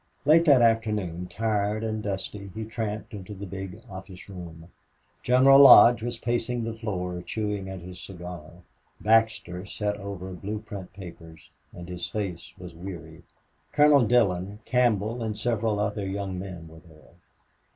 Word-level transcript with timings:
Late 0.25 0.45
that 0.45 0.63
afternoon, 0.63 1.27
tired 1.27 1.83
and 1.83 2.01
dusty, 2.01 2.49
he 2.55 2.65
tramped 2.65 3.13
into 3.13 3.35
the 3.35 3.45
big 3.45 3.79
office 3.87 4.27
room. 4.27 4.67
General 5.21 5.59
Lodge 5.59 6.01
was 6.01 6.17
pacing 6.17 6.63
the 6.63 6.73
floor, 6.73 7.21
chewing 7.21 7.69
at 7.69 7.81
his 7.81 8.01
cigar; 8.01 8.49
Baxter 8.99 9.63
sat 9.63 9.97
over 9.97 10.33
blueprint 10.33 10.91
papers, 10.93 11.51
and 11.71 11.87
his 11.87 12.07
face 12.07 12.51
was 12.57 12.73
weary; 12.73 13.21
Colonel 13.73 14.01
Dillon, 14.01 14.57
Campbell, 14.65 15.21
and 15.21 15.37
several 15.37 15.79
other 15.79 16.07
young 16.07 16.39
men 16.39 16.67
were 16.67 16.79
there. 16.79 17.13